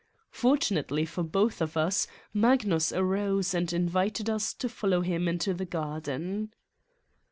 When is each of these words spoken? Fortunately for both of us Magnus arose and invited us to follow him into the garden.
Fortunately 0.31 1.05
for 1.05 1.21
both 1.21 1.61
of 1.61 1.77
us 1.77 2.07
Magnus 2.33 2.91
arose 2.91 3.53
and 3.53 3.71
invited 3.71 4.31
us 4.31 4.51
to 4.55 4.67
follow 4.67 5.01
him 5.01 5.27
into 5.27 5.53
the 5.53 5.63
garden. 5.63 6.55